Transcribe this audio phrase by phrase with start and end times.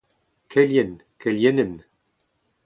[0.51, 1.75] kelien, kelienenn